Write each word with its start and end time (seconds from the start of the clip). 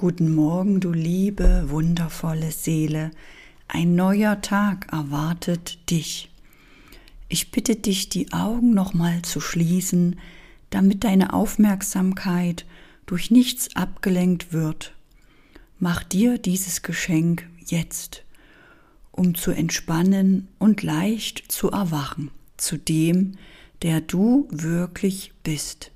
Guten 0.00 0.32
Morgen, 0.32 0.78
du 0.78 0.92
liebe, 0.92 1.64
wundervolle 1.70 2.52
Seele. 2.52 3.10
Ein 3.66 3.96
neuer 3.96 4.40
Tag 4.40 4.86
erwartet 4.92 5.90
dich. 5.90 6.30
Ich 7.28 7.50
bitte 7.50 7.74
dich, 7.74 8.08
die 8.08 8.32
Augen 8.32 8.74
nochmal 8.74 9.22
zu 9.22 9.40
schließen, 9.40 10.20
damit 10.70 11.02
deine 11.02 11.32
Aufmerksamkeit 11.32 12.64
durch 13.06 13.32
nichts 13.32 13.74
abgelenkt 13.74 14.52
wird. 14.52 14.94
Mach 15.80 16.04
dir 16.04 16.38
dieses 16.38 16.82
Geschenk 16.82 17.48
jetzt, 17.66 18.22
um 19.10 19.34
zu 19.34 19.50
entspannen 19.50 20.46
und 20.60 20.84
leicht 20.84 21.50
zu 21.50 21.72
erwachen 21.72 22.30
zu 22.56 22.76
dem, 22.76 23.32
der 23.82 24.00
du 24.00 24.46
wirklich 24.52 25.32
bist 25.42 25.90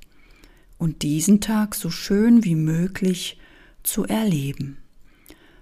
und 0.77 1.03
diesen 1.03 1.41
Tag 1.41 1.77
so 1.77 1.89
schön 1.89 2.43
wie 2.43 2.57
möglich 2.57 3.39
zu 3.83 4.05
erleben. 4.05 4.79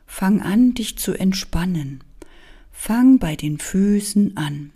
Fang 0.06 0.42
an, 0.42 0.74
dich 0.74 0.98
zu 0.98 1.12
entspannen. 1.12 2.02
Fang 2.72 3.18
bei 3.18 3.36
den 3.36 3.58
Füßen 3.58 4.36
an. 4.36 4.72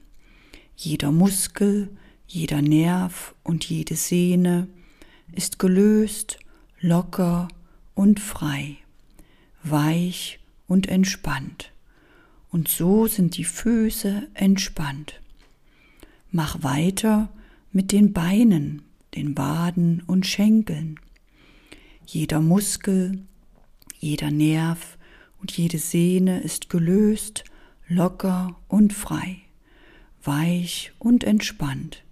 Jeder 0.77 1.13
Muskel, 1.13 1.89
jeder 2.27 2.63
Nerv 2.63 3.35
und 3.43 3.65
jede 3.65 3.97
Sehne 3.97 4.69
ist 5.33 5.59
gelöst, 5.59 6.39
locker 6.81 7.49
und 7.95 8.21
frei, 8.21 8.77
weich 9.63 10.39
und 10.67 10.89
entspannt. 10.89 11.73
Und 12.51 12.69
so 12.69 13.07
sind 13.07 13.37
die 13.37 13.45
Füße 13.45 14.29
entspannt. 14.35 15.21
Mach 16.31 16.63
weiter 16.63 17.29
mit 17.73 17.91
den 17.91 18.13
Beinen, 18.13 18.83
den 19.15 19.37
Waden 19.37 20.03
und 20.07 20.27
Schenkeln. 20.27 21.01
Jeder 22.07 22.41
Muskel, 22.41 23.25
jeder 24.05 24.31
Nerv 24.31 24.99
und 25.41 25.57
jede 25.57 25.79
Sehne 25.79 26.41
ist 26.41 26.69
gelöst, 26.69 27.43
locker 27.89 28.55
und 28.69 28.93
frei, 28.93 29.39
weich 30.23 30.93
und 30.99 31.25
entspannt. 31.25 32.05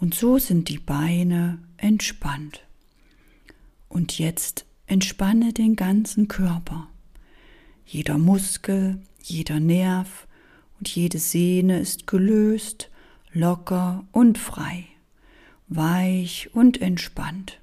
Und 0.00 0.12
so 0.12 0.38
sind 0.38 0.68
die 0.68 0.78
Beine 0.78 1.58
entspannt. 1.76 2.66
Und 3.88 4.18
jetzt 4.18 4.66
entspanne 4.88 5.52
den 5.52 5.76
ganzen 5.76 6.26
Körper. 6.26 6.88
Jeder 7.86 8.18
Muskel, 8.18 9.00
jeder 9.22 9.60
Nerv 9.60 10.26
und 10.80 10.88
jede 10.88 11.20
Sehne 11.20 11.78
ist 11.78 12.08
gelöst, 12.08 12.90
locker 13.32 14.04
und 14.10 14.36
frei, 14.36 14.84
weich 15.68 16.50
und 16.54 16.82
entspannt. 16.82 17.60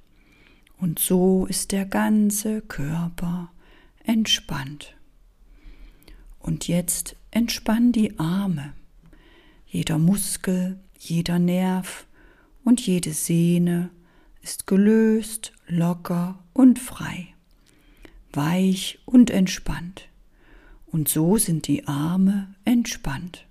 Und 0.77 0.99
so 0.99 1.45
ist 1.47 1.73
der 1.73 1.85
ganze 1.85 2.61
Körper 2.61 3.51
entspannt. 4.07 4.95
Und 6.39 6.67
jetzt 6.67 7.15
entspann 7.29 7.91
die 7.91 8.17
Arme. 8.17 8.73
Jeder 9.67 9.99
Muskel, 9.99 10.79
jeder 10.97 11.39
Nerv 11.39 12.07
und 12.63 12.79
jede 12.85 13.13
Sehne 13.13 13.89
ist 14.41 14.65
gelöst, 14.65 15.51
locker 15.67 16.39
und 16.53 16.79
frei, 16.79 17.27
weich 18.31 18.99
und 19.05 19.29
entspannt. 19.29 20.07
Und 20.85 21.09
so 21.09 21.37
sind 21.37 21.67
die 21.67 21.85
Arme 21.85 22.55
entspannt. 22.63 23.45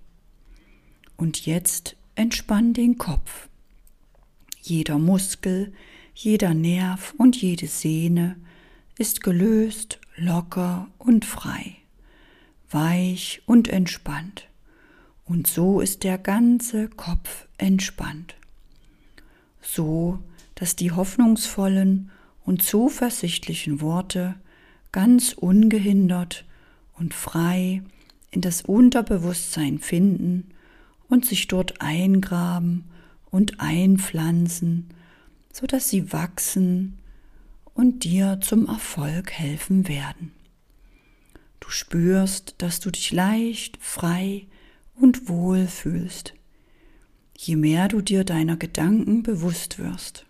Und 1.19 1.45
jetzt 1.45 1.97
entspann 2.15 2.73
den 2.73 2.97
Kopf. 2.97 3.49
Jeder 4.63 4.99
Muskel, 4.99 5.75
jeder 6.15 6.55
Nerv 6.55 7.15
und 7.19 7.37
jede 7.41 7.67
Sehne 7.67 8.37
ist 8.99 9.23
gelöst, 9.23 10.01
locker 10.17 10.89
und 10.99 11.25
frei, 11.25 11.77
weich 12.71 13.43
und 13.47 13.69
entspannt. 13.69 14.49
Und 15.25 15.47
so 15.47 15.81
ist 15.81 16.05
der 16.05 16.19
ganze 16.19 16.89
Kopf 16.89 17.47
entspannt. 17.59 18.37
So, 19.61 20.19
dass 20.55 20.77
die 20.77 20.93
hoffnungsvollen 20.93 22.11
und 22.45 22.63
zuversichtlichen 22.63 23.81
Worte 23.81 24.37
ganz 24.93 25.33
ungehindert 25.33 26.45
und 26.97 27.13
frei 27.13 27.83
in 28.31 28.41
das 28.41 28.63
Unterbewusstsein 28.63 29.79
finden 29.79 30.51
und 31.09 31.27
sich 31.27 31.49
dort 31.49 31.81
eingraben 31.81 32.85
und 33.31 33.61
einpflanzen 33.61 34.89
so 35.57 35.67
dass 35.67 35.89
sie 35.89 36.13
wachsen 36.13 36.99
und 37.77 38.05
dir 38.05 38.41
zum 38.41 38.67
Erfolg 38.67 39.31
helfen 39.31 39.87
werden. 39.87 40.33
Du 41.61 41.69
spürst, 41.69 42.55
dass 42.59 42.81
du 42.81 42.91
dich 42.91 43.13
leicht, 43.13 43.77
frei 43.81 44.47
und 44.95 45.29
wohl 45.29 45.67
fühlst, 45.67 46.33
je 47.37 47.57
mehr 47.57 47.89
du 47.89 48.01
dir 48.01 48.25
deiner 48.25 48.57
Gedanken 48.57 49.23
bewusst 49.23 49.79
wirst. 49.79 50.25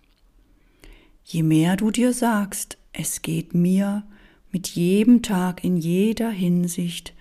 Je 1.24 1.42
mehr 1.42 1.76
du 1.76 1.90
dir 1.90 2.12
sagst, 2.12 2.78
es 2.92 3.22
geht 3.22 3.54
mir 3.54 4.04
mit 4.50 4.68
jedem 4.68 5.22
Tag 5.22 5.62
in 5.62 5.76
jeder 5.76 6.30
Hinsicht 6.30 7.14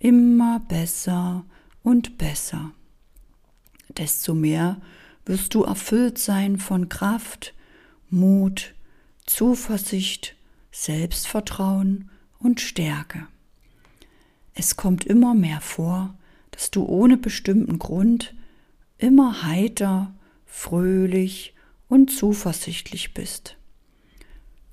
immer 0.00 0.60
besser 0.60 1.44
und 1.82 2.18
besser, 2.18 2.72
desto 3.96 4.34
mehr 4.34 4.80
wirst 5.24 5.54
du 5.54 5.62
erfüllt 5.62 6.18
sein 6.18 6.58
von 6.58 6.88
Kraft, 6.88 7.54
Mut, 8.10 8.74
Zuversicht, 9.28 10.36
Selbstvertrauen 10.72 12.10
und 12.38 12.60
Stärke. 12.60 13.26
Es 14.54 14.76
kommt 14.76 15.04
immer 15.04 15.34
mehr 15.34 15.60
vor, 15.60 16.14
dass 16.50 16.70
du 16.70 16.84
ohne 16.86 17.18
bestimmten 17.18 17.78
Grund 17.78 18.34
immer 18.96 19.42
heiter, 19.42 20.14
fröhlich 20.46 21.54
und 21.88 22.10
zuversichtlich 22.10 23.12
bist. 23.12 23.56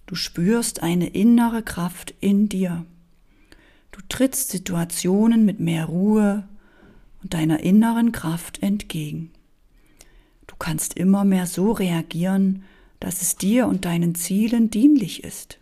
Du 0.05 0.15
spürst 0.15 0.81
eine 0.81 1.07
innere 1.07 1.61
Kraft 1.61 2.15
in 2.21 2.47
dir. 2.47 2.85
Du 3.91 3.99
trittst 4.07 4.49
Situationen 4.51 5.43
mit 5.43 5.59
mehr 5.59 5.85
Ruhe 5.85 6.47
und 7.21 7.33
deiner 7.33 7.59
inneren 7.59 8.13
Kraft 8.13 8.63
entgegen. 8.63 9.31
Du 10.47 10.55
kannst 10.57 10.93
immer 10.93 11.25
mehr 11.25 11.45
so 11.45 11.73
reagieren, 11.73 12.63
dass 12.99 13.21
es 13.21 13.35
dir 13.35 13.67
und 13.67 13.85
deinen 13.85 14.15
Zielen 14.15 14.69
dienlich 14.69 15.23
ist. 15.23 15.59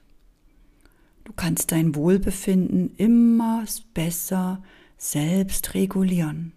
Du 1.24 1.34
kannst 1.34 1.72
dein 1.72 1.96
Wohlbefinden 1.96 2.96
immer 2.98 3.66
besser 3.94 4.62
selbst 4.98 5.74
regulieren. 5.74 6.54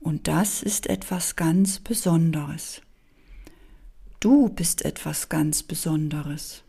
Und 0.00 0.28
das 0.28 0.62
ist 0.62 0.86
etwas 0.86 1.36
ganz 1.36 1.80
Besonderes. 1.80 2.82
Du 4.20 4.48
bist 4.48 4.84
etwas 4.84 5.28
ganz 5.28 5.62
Besonderes. 5.62 6.62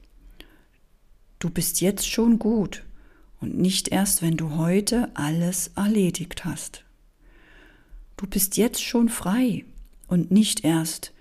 Du 1.40 1.50
bist 1.50 1.82
jetzt 1.82 2.08
schon 2.08 2.38
gut 2.38 2.86
und 3.40 3.58
nicht 3.58 3.88
erst, 3.88 4.22
wenn 4.22 4.38
du 4.38 4.58
heute 4.58 5.10
alles 5.16 5.72
erledigt 5.76 6.46
hast. 6.46 6.84
Du 8.18 8.28
bist 8.28 8.58
jetzt 8.58 8.84
schon 8.84 9.10
frei 9.10 9.64
und 10.08 10.32
nicht 10.32 10.66
erst, 10.66 11.14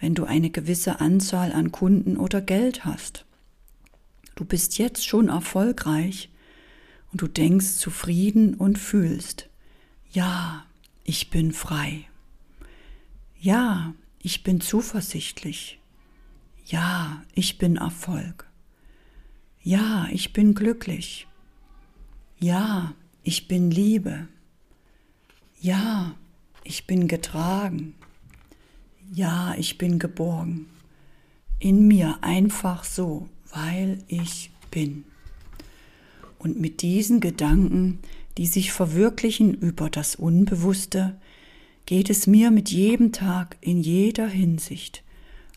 wenn 0.00 0.14
du 0.14 0.24
eine 0.24 0.50
gewisse 0.50 1.00
Anzahl 1.00 1.52
an 1.52 1.70
Kunden 1.70 2.16
oder 2.16 2.40
Geld 2.40 2.84
hast. 2.84 3.26
Du 4.34 4.44
bist 4.44 4.78
jetzt 4.78 5.06
schon 5.06 5.28
erfolgreich 5.28 6.30
und 7.12 7.20
du 7.20 7.28
denkst 7.28 7.74
zufrieden 7.74 8.54
und 8.54 8.78
fühlst, 8.78 9.48
ja, 10.10 10.64
ich 11.04 11.28
bin 11.30 11.52
frei. 11.52 12.06
Ja, 13.38 13.94
ich 14.22 14.42
bin 14.42 14.60
zuversichtlich. 14.60 15.78
Ja, 16.64 17.22
ich 17.34 17.58
bin 17.58 17.76
Erfolg. 17.76 18.46
Ja, 19.62 20.08
ich 20.10 20.32
bin 20.32 20.54
glücklich. 20.54 21.26
Ja, 22.38 22.94
ich 23.22 23.48
bin 23.48 23.70
Liebe. 23.70 24.28
Ja, 25.60 26.14
ich 26.64 26.86
bin 26.86 27.06
getragen 27.08 27.94
ja, 29.12 29.54
ich 29.58 29.78
bin 29.78 29.98
geborgen. 29.98 30.66
In 31.58 31.86
mir 31.86 32.18
einfach 32.22 32.84
so, 32.84 33.28
weil 33.52 33.98
ich 34.08 34.50
bin. 34.70 35.04
Und 36.38 36.58
mit 36.58 36.80
diesen 36.82 37.20
Gedanken, 37.20 37.98
die 38.38 38.46
sich 38.46 38.72
verwirklichen 38.72 39.52
über 39.52 39.90
das 39.90 40.14
Unbewusste, 40.14 41.18
geht 41.86 42.08
es 42.08 42.26
mir 42.26 42.50
mit 42.50 42.70
jedem 42.70 43.12
Tag 43.12 43.56
in 43.60 43.80
jeder 43.80 44.28
Hinsicht 44.28 45.02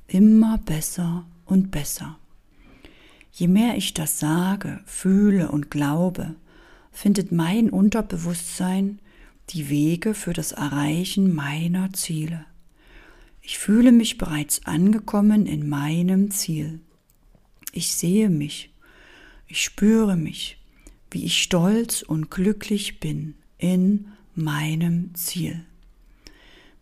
immer 0.08 0.58
besser 0.58 1.26
und 1.46 1.72
besser. 1.72 2.18
Je 3.32 3.48
mehr 3.48 3.78
ich 3.78 3.94
das 3.94 4.20
sage, 4.20 4.82
fühle 4.86 5.52
und 5.52 5.72
glaube, 5.72 6.36
findet 6.92 7.32
mein 7.32 7.70
Unterbewusstsein 7.70 9.00
die 9.50 9.70
Wege 9.70 10.14
für 10.14 10.34
das 10.34 10.52
Erreichen 10.52 11.34
meiner 11.34 11.94
Ziele. 11.94 12.46
Ich 13.46 13.60
fühle 13.60 13.92
mich 13.92 14.18
bereits 14.18 14.66
angekommen 14.66 15.46
in 15.48 15.68
meinem 15.68 16.32
Ziel. 16.32 16.80
Ich 17.74 17.94
sehe 17.94 18.30
mich. 18.30 18.74
Ich 19.48 19.62
spüre 19.62 20.16
mich, 20.16 20.58
wie 21.12 21.26
ich 21.26 21.44
stolz 21.44 22.04
und 22.04 22.32
glücklich 22.32 23.02
bin 23.02 23.36
in 23.58 24.08
meinem 24.34 25.14
Ziel. 25.14 25.66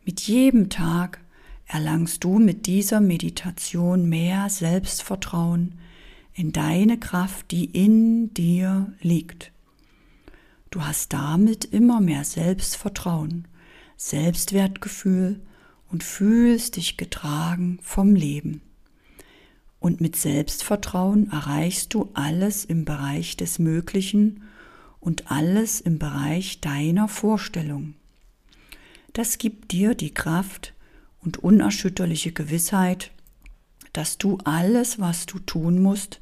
Mit 0.05 0.21
jedem 0.21 0.69
Tag 0.69 1.19
erlangst 1.65 2.23
du 2.23 2.37
mit 2.37 2.67
dieser 2.67 3.01
Meditation 3.01 4.07
mehr 4.07 4.47
Selbstvertrauen 4.49 5.79
in 6.35 6.51
deine 6.51 6.99
Kraft, 6.99 7.49
die 7.49 7.65
in 7.65 8.35
dir 8.35 8.93
liegt. 9.01 9.51
Du 10.69 10.83
hast 10.83 11.11
damit 11.11 11.65
immer 11.65 12.01
mehr 12.01 12.23
Selbstvertrauen, 12.23 13.47
Selbstwertgefühl 13.97 15.41
und 15.91 16.03
fühlst 16.03 16.77
dich 16.77 16.97
getragen 16.97 17.79
vom 17.81 18.15
Leben. 18.15 18.61
Und 19.79 19.99
mit 19.99 20.15
Selbstvertrauen 20.15 21.31
erreichst 21.31 21.93
du 21.93 22.11
alles 22.13 22.65
im 22.65 22.85
Bereich 22.85 23.35
des 23.35 23.59
Möglichen 23.59 24.43
und 24.99 25.31
alles 25.31 25.81
im 25.81 25.99
Bereich 25.99 26.61
deiner 26.61 27.07
Vorstellung. 27.07 27.95
Das 29.13 29.37
gibt 29.37 29.71
dir 29.71 29.95
die 29.95 30.13
Kraft 30.13 30.73
und 31.19 31.37
unerschütterliche 31.37 32.31
Gewissheit, 32.31 33.11
dass 33.91 34.17
du 34.17 34.37
alles, 34.45 34.99
was 34.99 35.25
du 35.25 35.39
tun 35.39 35.81
musst, 35.81 36.21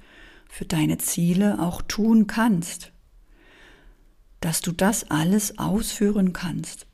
für 0.50 0.65
deine 0.65 0.98
Ziele 0.98 1.60
auch 1.60 1.81
tun 1.83 2.25
kannst. 2.25 2.92
Dass 4.39 4.62
du 4.62 4.72
das 4.72 5.12
alles 5.12 5.60
ausführen 5.60 6.33
kannst, 6.33 6.88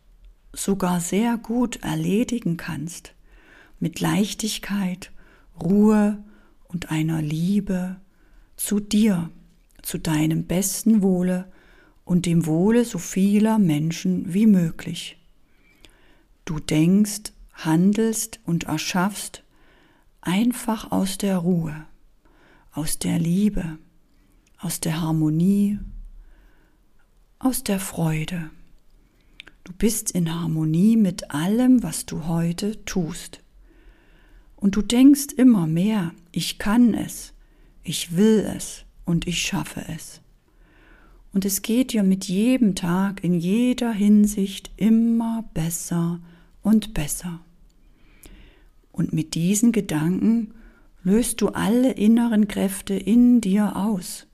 sogar 0.56 1.02
sehr 1.02 1.38
gut 1.38 1.78
erledigen 1.84 2.58
kannst, 2.58 3.14
mit 3.80 4.00
Leichtigkeit, 4.00 5.12
Ruhe 5.62 6.24
und 6.68 6.92
einer 6.92 7.22
Liebe 7.22 7.98
zu 8.56 8.80
dir, 8.80 9.30
zu 9.82 9.98
deinem 9.98 10.46
besten 10.46 11.02
Wohle 11.02 11.52
und 12.04 12.26
dem 12.26 12.46
Wohle 12.46 12.86
so 12.86 12.98
vieler 12.98 13.60
Menschen 13.60 14.34
wie 14.34 14.48
möglich. 14.48 15.18
Du 16.46 16.60
denkst, 16.60 17.34
handelst 17.54 18.40
und 18.46 18.66
erschaffst 18.66 19.44
einfach 20.22 20.92
aus 20.92 21.18
der 21.18 21.38
Ruhe, 21.38 21.86
aus 22.72 23.00
der 23.00 23.20
Liebe, 23.20 23.78
aus 24.60 24.80
der 24.80 25.02
Harmonie, 25.02 25.80
aus 27.40 27.64
der 27.64 27.80
Freude. 27.80 28.50
Du 29.66 29.74
bist 29.74 30.12
in 30.12 30.32
Harmonie 30.32 30.96
mit 30.96 31.32
allem, 31.32 31.82
was 31.82 32.06
du 32.06 32.28
heute 32.28 32.86
tust. 32.86 33.42
Und 34.56 34.76
du 34.76 34.84
denkst 34.84 35.34
immer 35.36 35.66
mehr, 35.66 36.14
ich 36.32 36.60
kann 36.60 36.94
es, 36.94 37.34
ich 37.84 38.16
will 38.16 38.48
es 38.56 38.86
und 39.06 39.28
ich 39.28 39.42
schaffe 39.42 39.84
es. 39.94 40.22
Und 41.34 41.46
es 41.46 41.64
geht 41.64 41.94
dir 41.94 42.04
mit 42.04 42.26
jedem 42.26 42.76
Tag 42.76 43.24
in 43.24 43.34
jeder 43.34 43.92
Hinsicht 43.92 44.70
immer 44.78 45.44
besser 45.56 46.20
und 46.62 46.94
besser. 46.94 47.40
Und 48.92 49.14
mit 49.14 49.34
diesen 49.34 49.72
Gedanken 49.72 50.54
löst 51.02 51.42
du 51.42 51.50
alle 51.50 51.92
inneren 51.92 52.48
Kräfte 52.48 52.94
in 52.94 53.42
dir 53.42 53.76
aus, 53.76 54.28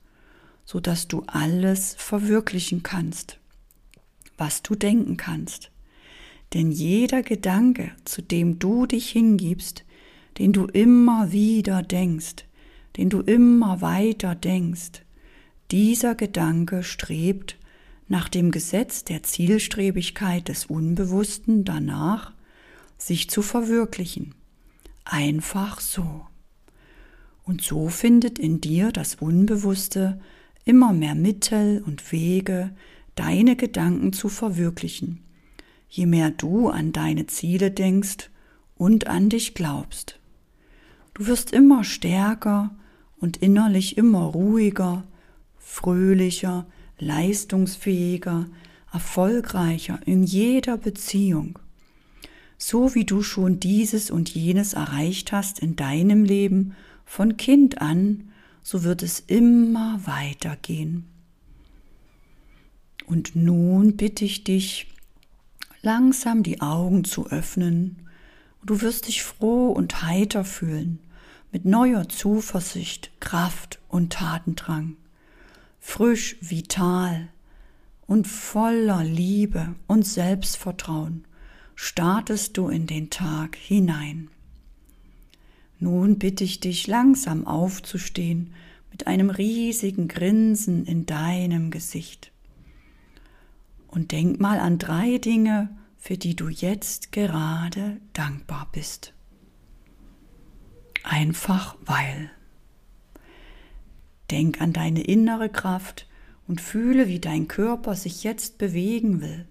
so 0.66 0.78
dass 0.78 1.08
du 1.08 1.22
alles 1.26 1.94
verwirklichen 1.98 2.82
kannst, 2.82 3.38
was 4.42 4.60
du 4.60 4.74
denken 4.74 5.16
kannst. 5.16 5.70
Denn 6.52 6.72
jeder 6.72 7.22
Gedanke, 7.22 7.92
zu 8.04 8.22
dem 8.22 8.58
du 8.58 8.86
dich 8.86 9.08
hingibst, 9.08 9.84
den 10.38 10.52
du 10.52 10.64
immer 10.64 11.30
wieder 11.30 11.84
denkst, 11.84 12.46
den 12.96 13.08
du 13.08 13.20
immer 13.20 13.80
weiter 13.82 14.34
denkst, 14.34 15.04
dieser 15.70 16.16
Gedanke 16.16 16.82
strebt 16.82 17.56
nach 18.08 18.28
dem 18.28 18.50
Gesetz 18.50 19.04
der 19.04 19.22
Zielstrebigkeit 19.22 20.48
des 20.48 20.66
Unbewussten 20.66 21.64
danach, 21.64 22.32
sich 22.98 23.30
zu 23.30 23.42
verwirklichen. 23.42 24.34
Einfach 25.04 25.78
so. 25.80 26.26
Und 27.44 27.62
so 27.62 27.88
findet 27.90 28.40
in 28.40 28.60
dir 28.60 28.90
das 28.90 29.14
Unbewusste 29.14 30.20
immer 30.64 30.92
mehr 30.92 31.14
Mittel 31.14 31.80
und 31.86 32.10
Wege, 32.10 32.74
deine 33.14 33.56
Gedanken 33.56 34.12
zu 34.12 34.28
verwirklichen, 34.28 35.22
je 35.88 36.06
mehr 36.06 36.30
du 36.30 36.68
an 36.68 36.92
deine 36.92 37.26
Ziele 37.26 37.70
denkst 37.70 38.30
und 38.76 39.06
an 39.06 39.28
dich 39.28 39.54
glaubst. 39.54 40.18
Du 41.14 41.26
wirst 41.26 41.52
immer 41.52 41.84
stärker 41.84 42.74
und 43.18 43.36
innerlich 43.36 43.98
immer 43.98 44.22
ruhiger, 44.22 45.04
fröhlicher, 45.58 46.66
leistungsfähiger, 46.98 48.46
erfolgreicher 48.92 50.00
in 50.06 50.22
jeder 50.22 50.76
Beziehung. 50.76 51.58
So 52.58 52.94
wie 52.94 53.04
du 53.04 53.22
schon 53.22 53.60
dieses 53.60 54.10
und 54.10 54.34
jenes 54.34 54.72
erreicht 54.74 55.32
hast 55.32 55.58
in 55.58 55.76
deinem 55.76 56.24
Leben 56.24 56.74
von 57.04 57.36
Kind 57.36 57.80
an, 57.82 58.30
so 58.62 58.84
wird 58.84 59.02
es 59.02 59.20
immer 59.20 60.00
weitergehen. 60.04 61.11
Und 63.06 63.36
nun 63.36 63.96
bitte 63.96 64.24
ich 64.24 64.44
dich, 64.44 64.86
langsam 65.82 66.42
die 66.42 66.60
Augen 66.60 67.04
zu 67.04 67.28
öffnen. 67.28 68.08
Du 68.64 68.80
wirst 68.80 69.08
dich 69.08 69.22
froh 69.22 69.70
und 69.72 70.02
heiter 70.02 70.44
fühlen, 70.44 70.98
mit 71.50 71.64
neuer 71.64 72.08
Zuversicht, 72.08 73.10
Kraft 73.20 73.80
und 73.88 74.12
Tatendrang 74.12 74.96
frisch, 75.82 76.36
vital 76.40 77.28
und 78.06 78.26
voller 78.26 79.04
Liebe 79.04 79.74
und 79.88 80.06
Selbstvertrauen 80.06 81.24
startest 81.74 82.56
du 82.56 82.68
in 82.68 82.86
den 82.86 83.10
Tag 83.10 83.56
hinein. 83.56 84.28
Nun 85.80 86.18
bitte 86.18 86.44
ich 86.44 86.60
dich 86.60 86.86
langsam 86.86 87.46
aufzustehen 87.46 88.54
mit 88.92 89.08
einem 89.08 89.28
riesigen 89.28 90.06
Grinsen 90.06 90.86
in 90.86 91.04
deinem 91.04 91.70
Gesicht. 91.70 92.31
Und 93.92 94.10
denk 94.10 94.40
mal 94.40 94.58
an 94.58 94.78
drei 94.78 95.18
Dinge, 95.18 95.68
für 95.98 96.16
die 96.16 96.34
du 96.34 96.48
jetzt 96.48 97.12
gerade 97.12 98.00
dankbar 98.14 98.68
bist. 98.72 99.12
Einfach 101.04 101.76
weil. 101.84 102.30
Denk 104.30 104.62
an 104.62 104.72
deine 104.72 105.02
innere 105.02 105.50
Kraft 105.50 106.08
und 106.48 106.60
fühle, 106.60 107.06
wie 107.06 107.20
dein 107.20 107.48
Körper 107.48 107.94
sich 107.94 108.24
jetzt 108.24 108.56
bewegen 108.56 109.20
will. 109.20 109.46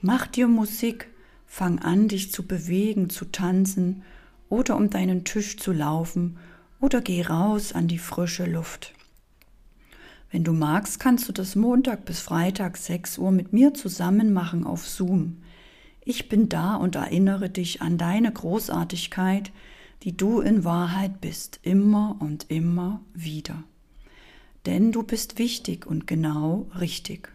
Mach 0.00 0.28
dir 0.28 0.46
Musik, 0.46 1.08
fang 1.44 1.80
an, 1.80 2.06
dich 2.06 2.30
zu 2.30 2.46
bewegen, 2.46 3.10
zu 3.10 3.24
tanzen 3.24 4.04
oder 4.48 4.76
um 4.76 4.90
deinen 4.90 5.24
Tisch 5.24 5.56
zu 5.56 5.72
laufen 5.72 6.38
oder 6.80 7.00
geh 7.00 7.22
raus 7.22 7.72
an 7.72 7.88
die 7.88 7.98
frische 7.98 8.46
Luft. 8.46 8.94
Wenn 10.30 10.44
du 10.44 10.52
magst, 10.52 11.00
kannst 11.00 11.26
du 11.28 11.32
das 11.32 11.56
Montag 11.56 12.04
bis 12.04 12.20
Freitag 12.20 12.76
6 12.76 13.18
Uhr 13.18 13.30
mit 13.30 13.52
mir 13.54 13.72
zusammen 13.72 14.32
machen 14.32 14.64
auf 14.64 14.86
Zoom. 14.86 15.38
Ich 16.04 16.28
bin 16.28 16.48
da 16.50 16.76
und 16.76 16.96
erinnere 16.96 17.48
dich 17.48 17.80
an 17.80 17.96
deine 17.96 18.30
Großartigkeit, 18.30 19.52
die 20.02 20.16
du 20.16 20.40
in 20.40 20.64
Wahrheit 20.64 21.20
bist, 21.22 21.60
immer 21.62 22.16
und 22.20 22.50
immer 22.50 23.00
wieder. 23.14 23.64
Denn 24.66 24.92
du 24.92 25.02
bist 25.02 25.38
wichtig 25.38 25.86
und 25.86 26.06
genau 26.06 26.66
richtig. 26.78 27.30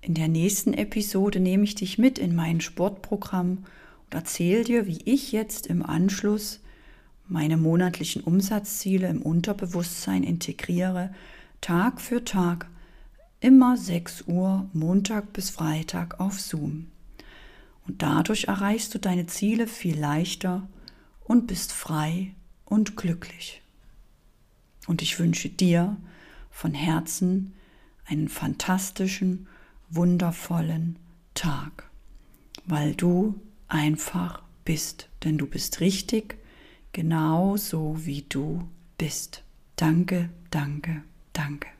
In 0.00 0.14
der 0.14 0.28
nächsten 0.28 0.72
Episode 0.72 1.40
nehme 1.40 1.64
ich 1.64 1.74
dich 1.74 1.98
mit 1.98 2.18
in 2.18 2.34
mein 2.34 2.62
Sportprogramm 2.62 3.64
und 4.04 4.14
erzähle 4.14 4.64
dir, 4.64 4.86
wie 4.86 5.02
ich 5.04 5.32
jetzt 5.32 5.66
im 5.66 5.84
Anschluss 5.84 6.60
meine 7.28 7.56
monatlichen 7.56 8.22
Umsatzziele 8.22 9.08
im 9.08 9.20
Unterbewusstsein 9.20 10.22
integriere, 10.22 11.10
Tag 11.60 12.00
für 12.00 12.24
Tag, 12.24 12.68
immer 13.40 13.76
6 13.76 14.24
Uhr, 14.28 14.68
Montag 14.72 15.32
bis 15.32 15.50
Freitag 15.50 16.20
auf 16.20 16.40
Zoom. 16.40 16.86
Und 17.86 18.02
dadurch 18.02 18.44
erreichst 18.44 18.94
du 18.94 18.98
deine 18.98 19.26
Ziele 19.26 19.66
viel 19.66 19.98
leichter 19.98 20.68
und 21.24 21.46
bist 21.46 21.72
frei 21.72 22.34
und 22.64 22.96
glücklich. 22.96 23.62
Und 24.86 25.02
ich 25.02 25.18
wünsche 25.18 25.48
dir 25.48 25.96
von 26.50 26.74
Herzen 26.74 27.52
einen 28.06 28.28
fantastischen, 28.28 29.46
wundervollen 29.90 30.98
Tag, 31.34 31.90
weil 32.64 32.94
du 32.94 33.40
einfach 33.68 34.42
bist, 34.64 35.08
denn 35.24 35.38
du 35.38 35.46
bist 35.46 35.80
richtig, 35.80 36.38
genau 36.92 37.56
so 37.56 38.04
wie 38.04 38.22
du 38.22 38.68
bist. 38.98 39.42
Danke, 39.76 40.30
danke, 40.50 41.02
danke. 41.36 41.75